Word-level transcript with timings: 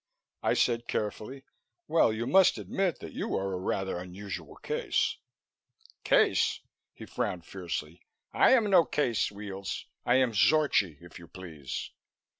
I 0.41 0.55
said 0.55 0.87
carefully, 0.87 1.43
"Well, 1.87 2.11
you 2.11 2.25
must 2.25 2.57
admit 2.57 3.03
you 3.03 3.35
are 3.35 3.53
a 3.53 3.59
rather 3.59 3.99
unusual 3.99 4.55
case." 4.55 5.17
"Case?" 6.03 6.61
He 6.95 7.05
frowned 7.05 7.45
fiercely. 7.45 8.01
"I 8.33 8.53
am 8.53 8.71
no 8.71 8.83
case, 8.83 9.31
Weels. 9.31 9.85
I 10.03 10.15
am 10.15 10.31
Zorchi, 10.33 10.97
if 11.01 11.19
you 11.19 11.27
please." 11.27 11.91